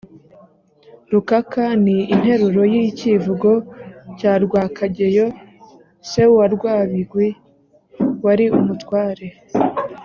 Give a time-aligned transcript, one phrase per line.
[1.11, 3.51] rukaka: ni interuro y’ikivugo
[4.19, 5.27] cya rwakageyo
[6.09, 7.27] se wa rwabigwi
[8.25, 9.27] wari umutware